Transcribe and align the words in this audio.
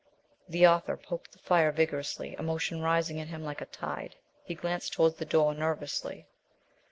The 0.49 0.65
author 0.65 0.97
poked 0.97 1.31
the 1.33 1.37
fire 1.37 1.71
vigorously, 1.71 2.35
emotion 2.39 2.81
rising 2.81 3.17
in 3.19 3.27
him 3.27 3.43
like 3.43 3.61
a 3.61 3.67
tide. 3.67 4.15
He 4.43 4.55
glanced 4.55 4.93
towards 4.93 5.17
the 5.17 5.25
door 5.25 5.53
nervously. 5.53 6.25